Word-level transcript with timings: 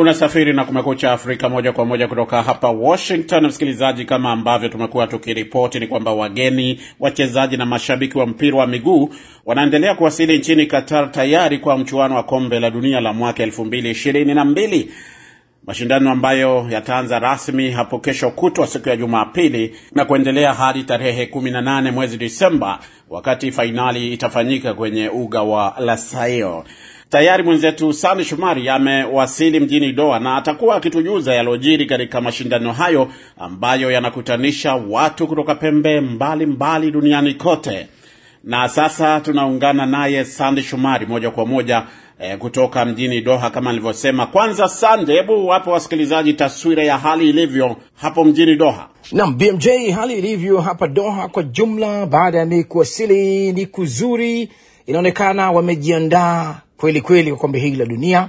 Unasafiri 0.00 0.52
na 0.52 0.64
Kumekucha 0.64 1.12
Afrika 1.12 1.48
moja 1.48 1.72
kwa 1.72 1.84
moja 1.84 2.08
kutoka 2.08 2.42
hapa 2.42 2.68
Washington. 2.70 3.46
Msikilizaji, 3.46 4.04
kama 4.04 4.32
ambavyo 4.32 4.68
tumekuwa 4.68 5.06
tukiripoti, 5.06 5.80
ni 5.80 5.86
kwamba 5.86 6.12
wageni, 6.12 6.80
wachezaji 7.00 7.56
na 7.56 7.66
mashabiki 7.66 8.18
wa 8.18 8.26
mpira 8.26 8.56
wa 8.58 8.66
miguu 8.66 9.10
wanaendelea 9.46 9.94
kuwasili 9.94 10.38
nchini 10.38 10.66
Qatar 10.66 11.12
tayari 11.12 11.58
kwa 11.58 11.78
mchuano 11.78 12.14
wa 12.14 12.22
kombe 12.22 12.60
la 12.60 12.70
dunia 12.70 13.00
la 13.00 13.12
mwaka 13.12 13.42
elfu 13.42 13.64
mbili 13.64 13.90
ishirini 13.90 14.34
na 14.34 14.44
mbili 14.44 14.90
mashindano 15.66 16.10
ambayo 16.10 16.66
yataanza 16.70 17.18
rasmi 17.18 17.70
hapo 17.70 17.98
kesho 17.98 18.30
kutwa 18.30 18.66
siku 18.66 18.88
ya 18.88 18.96
Jumapili 18.96 19.76
na 19.92 20.04
kuendelea 20.04 20.54
hadi 20.54 20.82
tarehe 20.84 21.24
18 21.24 21.92
mwezi 21.92 22.16
Disemba, 22.16 22.78
wakati 23.10 23.52
fainali 23.52 24.12
itafanyika 24.12 24.74
kwenye 24.74 25.08
uga 25.08 25.42
wa 25.42 25.74
Lusail. 25.80 26.62
Tayari 27.10 27.42
mwenzetu 27.42 27.92
Sani 27.92 28.24
Shumari 28.24 28.68
amewasili 28.68 29.60
mjini 29.60 29.92
Doha 29.92 30.18
na 30.20 30.36
atakuwa 30.36 30.76
akitujuza 30.76 31.34
yalojiri 31.34 31.86
katika 31.86 32.20
mashindano 32.20 32.72
hayo 32.72 33.08
ambayo 33.38 33.90
yanakutanisha 33.90 34.74
watu 34.74 35.26
kutoka 35.26 35.54
pembe 35.54 36.00
mbalimbali 36.00 36.46
mbali 36.46 36.90
duniani 36.90 37.34
kote. 37.34 37.86
Na 38.44 38.68
sasa 38.68 39.20
tunaungana 39.20 39.86
naye 39.86 40.24
Sande 40.24 40.62
Shumari 40.62 41.06
moja 41.06 41.30
kwa 41.30 41.46
moja 41.46 41.82
eh, 42.20 42.38
kutoka 42.38 42.84
mjini 42.84 43.20
Doha 43.20 43.50
kama 43.50 43.70
nilivyosema. 43.70 44.26
Kwanza 44.26 44.68
Sande, 44.68 45.12
hebu 45.14 45.46
wape 45.46 45.70
wasikilizaji 45.70 46.32
taswira 46.32 46.82
ya 46.84 46.98
hali 46.98 47.28
ilivyo 47.30 47.76
hapo 47.94 48.24
mjini 48.24 48.56
Doha. 48.56 48.88
Naam, 49.12 49.38
BMJ, 49.38 49.68
hali 49.94 50.18
ilivyo 50.18 50.60
hapa 50.60 50.86
Doha 50.88 51.28
kwa 51.28 51.42
jumla, 51.42 52.06
baada 52.06 52.38
ya 52.38 52.46
mimi 52.46 52.64
kuwasili 52.64 53.52
ni 53.52 53.66
kuzuri, 53.66 54.48
inaonekana 54.86 55.50
wamejiandaa 55.50 56.60
kweli 56.80 57.00
kweli 57.00 57.30
kwa 57.30 57.38
kombe 57.40 57.58
hili 57.58 57.76
la 57.76 57.84
dunia. 57.84 58.28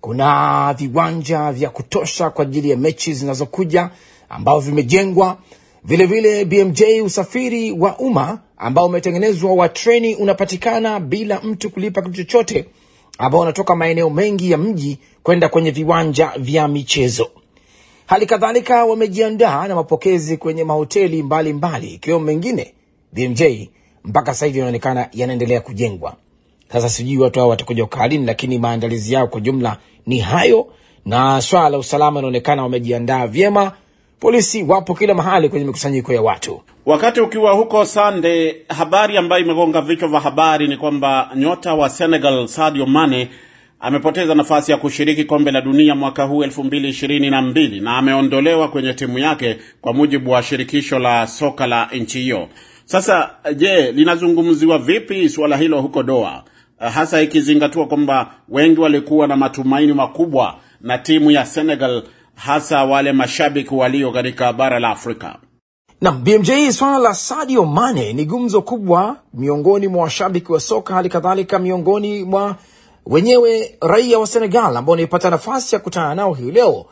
Kuna 0.00 0.74
viwanja 0.78 1.52
vya 1.52 1.70
kutosha 1.70 2.30
kwa 2.30 2.42
ajili 2.42 2.70
ya 2.70 2.76
mechi 2.76 3.14
zinazokuja 3.14 3.90
ambao 4.28 4.60
vimejengwa 4.60 5.38
vilevile. 5.84 6.44
BMJ, 6.44 6.82
usafiri 7.04 7.72
wa 7.72 7.98
umma 7.98 8.38
ambao 8.56 8.86
umetengenezwa 8.86 9.52
wa 9.54 9.68
treni 9.68 10.14
unapatikana 10.14 11.00
bila 11.00 11.40
mtu 11.40 11.70
kulipa 11.70 12.02
kitu 12.02 12.14
chochote, 12.14 12.64
ambao 13.18 13.40
wanatoka 13.40 13.76
maeneo 13.76 14.10
mengi 14.10 14.50
ya 14.50 14.58
mji 14.58 14.98
kwenda 15.22 15.48
kwenye 15.48 15.70
viwanja 15.70 16.32
vya 16.38 16.68
michezo. 16.68 17.30
Hali 18.06 18.26
kadhalika 18.26 18.84
wamejiandaa 18.84 19.68
na 19.68 19.74
mapokezi 19.74 20.36
kwenye 20.36 20.64
mahoteli 20.64 21.22
mbalimbali 21.22 21.88
ikiwemo 21.94 22.24
mengine 22.24 22.74
BMJ 23.12 23.42
mpaka 24.04 24.34
sasa 24.34 24.46
hivi 24.46 24.58
inaonekana 24.58 25.08
yanaendelea 25.12 25.60
kujengwa. 25.60 26.16
Sasa 26.72 26.88
sijui 26.88 27.18
watu 27.18 27.38
hao 27.38 27.48
watakuja 27.48 27.84
ukalini, 27.84 28.26
lakini 28.26 28.58
maandalizi 28.58 29.14
yao 29.14 29.26
kwa 29.26 29.40
jumla 29.40 29.76
ni 30.06 30.18
hayo, 30.18 30.66
na 31.06 31.40
swala 31.40 31.68
la 31.68 31.78
usalama 31.78 32.18
inaonekana 32.20 32.62
wamejiandaa 32.62 33.26
vyema. 33.26 33.72
Polisi 34.20 34.62
wapo 34.62 34.94
kila 34.94 35.14
mahali 35.14 35.48
kwenye 35.48 35.64
mikusanyiko 35.66 36.12
ya 36.12 36.22
watu. 36.22 36.62
Wakati 36.86 37.20
ukiwa 37.20 37.52
huko 37.52 37.84
Sande, 37.84 38.56
habari 38.68 39.16
ambayo 39.16 39.44
imegonga 39.44 39.80
vichwa 39.80 40.08
vya 40.08 40.20
habari 40.20 40.68
ni 40.68 40.76
kwamba 40.76 41.30
nyota 41.36 41.74
wa 41.74 41.88
Senegal 41.88 42.46
Sadio 42.48 42.86
Mane 42.86 43.28
amepoteza 43.80 44.34
nafasi 44.34 44.70
ya 44.72 44.76
kushiriki 44.78 45.24
kombe 45.24 45.50
la 45.50 45.60
dunia 45.60 45.94
mwaka 45.94 46.24
huu 46.24 46.44
elfu 46.44 46.64
mbili 46.64 46.88
ishirini 46.88 47.30
na 47.30 47.42
mbili 47.42 47.80
na 47.80 47.96
ameondolewa 47.96 48.68
kwenye 48.68 48.94
timu 48.94 49.18
yake 49.18 49.56
kwa 49.80 49.92
mujibu 49.92 50.30
wa 50.30 50.42
shirikisho 50.42 50.98
la 50.98 51.26
soka 51.26 51.66
la 51.66 51.88
nchi 51.94 52.20
hiyo. 52.20 52.48
Sasa 52.84 53.30
je, 53.56 53.92
linazungumziwa 53.92 54.78
vipi 54.78 55.28
suala 55.28 55.56
hilo 55.56 55.80
huko 55.82 56.02
Doha, 56.02 56.44
hasa 56.78 57.22
ikizingatiwa 57.22 57.86
kwamba 57.86 58.30
wengi 58.48 58.80
walikuwa 58.80 59.26
na 59.26 59.36
matumaini 59.36 59.92
makubwa 59.92 60.54
na 60.80 60.98
timu 60.98 61.30
ya 61.30 61.46
Senegal, 61.46 62.02
hasa 62.34 62.84
wale 62.84 63.12
mashabiki 63.12 63.74
walio 63.74 64.12
katika 64.12 64.52
bara 64.52 64.78
la 64.80 64.90
Afrika? 64.90 65.36
Na 66.00 66.12
BMJ, 66.12 66.50
swala 66.70 66.98
la 66.98 67.14
Sadio 67.14 67.64
Mane 67.64 68.12
ni 68.12 68.24
gumzo 68.24 68.62
kubwa 68.62 69.16
miongoni 69.34 69.88
mwa 69.88 70.02
washabiki 70.02 70.52
wa 70.52 70.60
soka, 70.60 70.94
hali 70.94 71.08
kadhalika 71.08 71.58
miongoni 71.58 72.24
mwa 72.24 72.56
wenyewe 73.06 73.78
raia 73.80 74.18
wa 74.18 74.26
Senegal 74.26 74.76
ambao 74.76 74.90
wanaipata 74.90 75.30
nafasi 75.30 75.74
ya 75.74 75.80
kutana 75.80 76.14
nao 76.14 76.34
hii 76.34 76.50
leo, 76.50 76.86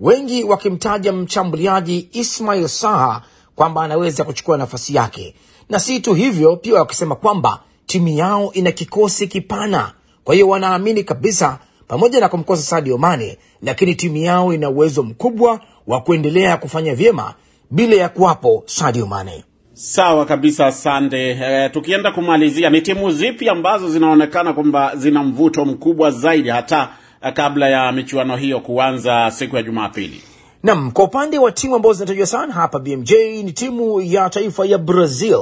wengi 0.00 0.44
wakimtaja 0.44 1.12
mshambuliaji 1.12 2.08
Ismail 2.12 2.68
Saha 2.68 3.22
kwamba 3.56 3.82
anaweza 3.84 4.24
kuchukua 4.24 4.56
nafasi 4.58 4.94
yake, 4.94 5.34
na 5.68 5.78
si 5.78 6.00
tu 6.00 6.14
hivyo, 6.14 6.56
pia 6.56 6.74
wakisema 6.74 7.14
kwamba 7.16 7.58
timu 7.90 8.08
yao 8.08 8.50
ina 8.52 8.72
kikosi 8.72 9.26
kipana. 9.28 9.92
Kwa 10.24 10.34
hiyo 10.34 10.48
wanaamini 10.48 11.04
kabisa, 11.04 11.58
pamoja 11.88 12.20
na 12.20 12.28
kumkosa 12.28 12.62
Sadio 12.62 12.98
Mane, 12.98 13.38
lakini 13.62 13.94
timu 13.94 14.16
yao 14.16 14.52
ina 14.54 14.70
uwezo 14.70 15.02
mkubwa 15.02 15.60
wa 15.86 16.00
kuendelea 16.00 16.56
kufanya 16.56 16.94
vyema 16.94 17.34
bila 17.70 17.96
ya 17.96 18.08
kuwapo 18.08 18.62
Sadio 18.66 19.06
Mane. 19.06 19.44
Sawa 19.72 20.26
kabisa, 20.26 20.72
Sande. 20.72 21.30
E, 21.30 21.68
tukienda 21.68 22.12
kumalizia, 22.12 22.70
ni 22.70 22.80
timu 22.82 23.10
zipi 23.10 23.48
ambazo 23.48 23.88
zinaonekana 23.88 24.52
kwamba 24.52 24.96
zina 24.96 25.22
mvuto 25.22 25.64
mkubwa 25.64 26.10
zaidi 26.10 26.48
hata 26.48 26.88
kabla 27.34 27.68
ya 27.68 27.92
michuano 27.92 28.36
hiyo 28.36 28.60
kuanza 28.60 29.30
siku 29.30 29.56
ya 29.56 29.62
Jumapili? 29.62 30.20
Nam, 30.62 30.90
kwa 30.90 31.04
upande 31.04 31.38
wa 31.38 31.52
timu 31.52 31.74
ambazo 31.74 31.92
zinatajwa 31.94 32.26
sana 32.26 32.52
hapa 32.54 32.78
BMJ 32.78 33.12
ni 33.44 33.52
timu 33.52 34.00
ya 34.00 34.30
taifa 34.30 34.66
ya 34.66 34.78
Brazil. 34.78 35.38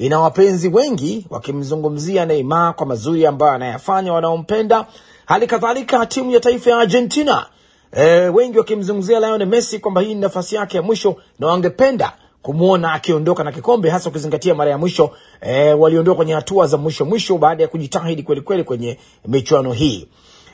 Ina 0.00 0.20
wapenzi 0.20 0.68
wengi 0.68 1.26
wakimzungumzia 1.30 2.26
Neymar 2.26 2.74
kwa 2.74 2.86
mazuri 2.86 3.26
ambayo 3.26 3.52
anayafanya 3.52 4.12
wanaompenda. 4.12 4.86
Hali 5.26 5.46
kadhalika 5.46 6.06
timu 6.06 6.30
ya 6.30 6.40
taifa 6.40 6.70
ya 6.70 6.78
Argentina, 6.78 7.46
e, 7.92 8.04
wengi 8.28 8.58
wakimzungumzia 8.58 9.20
Lionel 9.20 9.48
Messi 9.48 9.78
kwamba 9.78 10.00
hii 10.00 10.14
ni 10.14 10.20
nafasi 10.20 10.54
yake 10.54 10.76
ya 10.76 10.82
mwisho 10.82 11.16
na 11.38 11.46
wangependa 11.46 12.12
kumwona 12.42 12.92
akiondoka 12.92 13.44
na 13.44 13.52
kikombe, 13.52 13.90
hasa 13.90 14.08
ukizingatia 14.10 14.54
mara 14.54 14.70
ya 14.70 14.78
mwisho 14.78 15.10
e, 15.40 15.72
waliondoka 15.72 16.16
kwenye 16.16 16.34
hatua 16.34 16.66
za 16.66 16.76
mwisho 16.76 17.04
mwisho 17.04 17.38
baada 17.38 17.62
ya 17.62 17.68
kujitahidi 17.68 18.22
kwelikweli 18.22 18.64
kwenye 18.64 18.98
michuano 19.28 19.72
hii, 19.72 20.08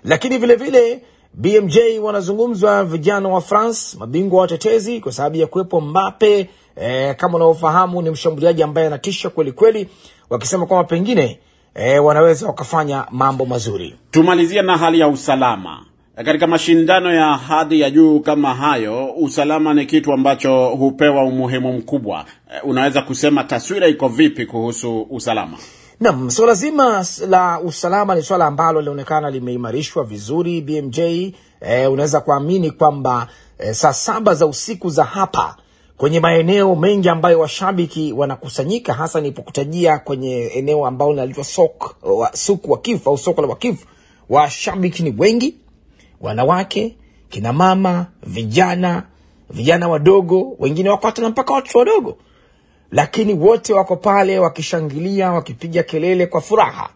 lakini 0.04 0.38
vilevile 0.38 0.80
vile, 0.80 1.02
BMJ 1.34 1.76
wanazungumzwa 2.02 2.84
vijana 2.84 3.28
wa 3.28 3.40
France, 3.40 3.96
mabingwa 3.98 4.40
watetezi, 4.40 5.00
kwa 5.00 5.12
sababu 5.12 5.36
ya 5.36 5.46
kuwepo 5.46 5.80
Mbappe. 5.80 6.50
E, 6.76 7.14
kama 7.14 7.37
unavyofahamu 7.37 8.03
ni 8.03 8.10
mshambuliaji 8.10 8.62
ambaye 8.62 8.87
anatisha 8.87 9.31
kweli 9.31 9.53
kweli, 9.53 9.88
wakisema 10.31 10.66
kwamba 10.66 10.84
pengine 10.84 11.38
e, 11.75 11.98
wanaweza 11.98 12.47
wakafanya 12.47 13.04
mambo 13.10 13.44
mazuri. 13.47 13.97
Tumalizia 14.10 14.62
na 14.62 14.78
hali 14.78 15.00
ya 15.00 15.09
usalama 15.09 15.84
katika 16.25 16.47
mashindano 16.47 17.14
ya 17.14 17.26
hadhi 17.37 17.81
ya 17.81 17.91
juu 17.91 18.20
kama 18.20 18.54
hayo. 18.54 19.06
Usalama 19.16 19.75
ni 19.75 19.87
kitu 19.87 20.12
ambacho 20.12 20.69
hupewa 20.69 21.25
umuhimu 21.25 21.72
mkubwa. 21.72 22.25
E, 22.56 22.60
unaweza 22.64 23.03
kusema 23.03 23.44
taswira 23.44 23.87
iko 23.88 24.08
vipi 24.08 24.47
kuhusu 24.47 25.06
usalama? 25.10 25.58
Naam, 26.00 26.31
swala 26.31 26.54
zima 26.54 27.04
la 27.28 27.60
usalama 27.60 28.14
ni 28.14 28.22
swala 28.22 28.47
ambalo 28.47 28.81
linaonekana 28.81 29.31
limeimarishwa 29.31 30.04
vizuri 30.04 30.60
BMJ. 30.60 30.98
E, 31.60 31.87
unaweza 31.87 32.20
kuamini 32.20 32.70
kwamba 32.70 33.26
e, 33.58 33.75
saa 33.75 33.93
saba 33.93 34.34
za 34.34 34.47
usiku 34.47 34.91
za 34.91 35.04
hapa 35.04 35.56
kwenye 35.96 36.20
maeneo 36.20 36.76
mengi 36.76 37.08
ambayo 37.08 37.40
washabiki 37.40 38.12
wanakusanyika, 38.12 38.92
hasa 38.94 39.20
nilipokutajia 39.20 39.98
kwenye 39.98 40.46
eneo 40.46 40.86
ambalo 40.86 41.10
linaitwa 41.10 41.44
sok 41.44 41.96
suku 42.32 42.72
Wakifu 42.72 43.10
au 43.10 43.18
soko 43.18 43.42
la 43.42 43.48
Wakifu, 43.48 43.86
washabiki 44.28 45.02
ni 45.02 45.14
wengi, 45.18 45.54
wanawake, 46.20 46.96
kina 47.28 47.52
mama, 47.52 48.06
vijana, 48.22 49.02
vijana 49.50 49.88
wadogo, 49.88 50.56
wengine 50.58 50.90
wako 50.90 51.06
hata 51.06 51.28
mpaka 51.28 51.54
watoto 51.54 51.78
wadogo 51.78 52.16
lakini 52.90 53.34
wote 53.34 53.72
wako 53.72 53.96
pale 53.96 54.38
wakishangilia, 54.38 55.32
wakipiga 55.32 55.82
kelele 55.82 56.26
kwa 56.26 56.40
furaha 56.40 56.90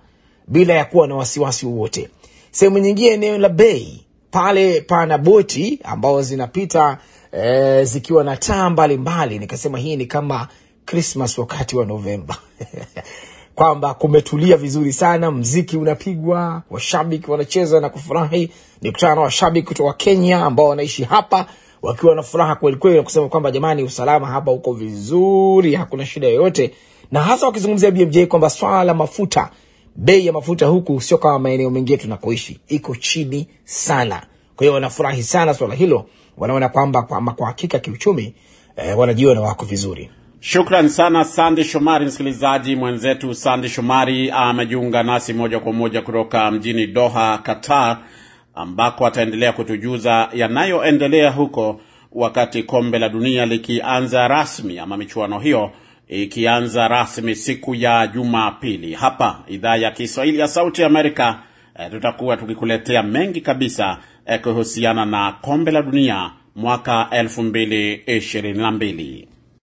bila 0.49 0.75
ya 0.75 0.85
kuwa 0.85 1.07
na 1.09 1.15
wasiwasi 1.15 1.67
wowote. 1.67 2.09
Sehemu 2.51 2.79
nyingine, 2.79 3.11
eneo 3.15 3.39
la 3.39 3.49
bei 3.49 4.05
pale, 4.31 4.81
pana 4.81 5.19
boti 5.19 5.81
ambao 5.85 6.23
zinapita 6.23 6.99
e, 7.33 7.85
zikiwa 7.85 8.25
na 8.25 8.37
taa 8.37 8.71
mbalimbali. 8.71 9.39
Nikasema 9.39 9.79
hii 9.79 9.97
ni 9.97 10.07
kama 10.07 10.49
Krismas 10.85 11.39
wakati 11.39 11.77
wa 11.77 11.85
Novemba 11.87 12.37
kwamba 13.55 13.95
kumetulia 13.95 14.57
vizuri 14.57 14.93
sana, 14.93 15.31
mziki 15.31 15.77
unapigwa, 15.77 16.63
washabiki 16.71 17.31
wanacheza 17.31 17.81
na 17.81 17.89
kufurahi. 17.89 18.51
Nikutana 18.83 19.15
na 19.15 19.21
washabiki 19.21 19.67
kutoka 19.69 19.93
Kenya 19.93 20.45
ambao 20.45 20.67
wanaishi 20.69 21.05
hapa 21.05 21.47
wakiwa 21.83 22.15
na 22.15 22.23
furaha 22.23 22.55
kwelikweli 22.55 22.97
na 22.97 23.03
kusema 23.03 23.29
kwamba 23.29 23.51
jamani, 23.51 23.83
usalama 23.83 24.27
hapa 24.27 24.51
uko 24.51 24.73
vizuri, 24.73 25.75
hakuna 25.75 26.07
shida 26.07 26.27
yoyote, 26.29 26.75
na 27.13 27.23
hasa 27.23 27.47
wakizungumzia 27.47 27.91
BMJ 27.91 28.19
kwamba 28.25 28.51
swala 28.51 28.85
la 28.85 28.95
mafuta, 28.95 29.51
bei 29.97 30.27
ya 30.27 30.33
mafuta 30.33 30.67
huku 30.67 31.01
sio 31.01 31.19
kama 31.19 31.39
maeneo 31.39 31.71
mengine 31.71 31.99
tunakoishi, 31.99 32.61
iko 32.69 32.97
chini 32.97 33.49
sana. 33.65 34.23
Kwa 34.57 34.65
hiyo 34.65 34.75
wanafurahi 34.75 35.23
sana 35.23 35.55
swala 35.55 35.75
hilo, 35.75 36.05
wanaona 36.41 36.69
kwamba 36.69 37.03
kwa, 37.03 37.21
kwa 37.21 37.47
hakika 37.47 37.79
kiuchumi 37.79 38.35
eh, 38.77 38.99
wanajiona 38.99 39.41
wako 39.41 39.65
vizuri. 39.67 40.11
Shukran 40.41 40.89
sana 40.89 41.25
Sande 41.25 41.65
Shomari. 41.65 42.07
Msikilizaji 42.07 42.77
mwenzetu 42.77 43.35
Sande 43.35 43.69
Shomari 43.69 44.31
amejiunga 44.31 45.03
nasi 45.03 45.33
moja 45.33 45.61
kwa 45.61 45.73
moja 45.73 46.03
kutoka 46.03 46.51
mjini 46.51 46.87
Doha, 46.87 47.39
Qatar, 47.39 47.99
ambako 48.55 49.07
ataendelea 49.07 49.53
kutujuza 49.53 50.29
yanayoendelea 50.35 51.31
huko 51.31 51.81
wakati 52.13 52.63
kombe 52.63 52.99
la 52.99 53.09
dunia 53.09 53.47
likianza 53.47 54.29
rasmi 54.29 54.79
ama 54.79 54.97
michuano 54.97 55.39
hiyo 55.39 55.71
ikianza 56.09 56.89
rasmi 56.89 57.37
siku 57.37 57.75
ya 57.75 58.07
Jumapili. 58.07 58.95
Hapa 58.95 59.39
idhaa 59.49 59.77
ya 59.77 59.91
Kiswahili 59.91 60.39
ya 60.39 60.49
Sauti 60.49 60.85
Amerika 60.85 61.39
e, 61.87 61.91
tutakuwa 61.91 62.37
tukikuletea 62.37 63.03
mengi 63.03 63.41
kabisa 63.41 63.99
e, 64.27 64.39
kuhusiana 64.39 65.05
na 65.05 65.33
kombe 65.33 65.71
la 65.71 65.83
dunia 65.83 66.31
mwaka 66.57 67.09
2022. 67.13 69.27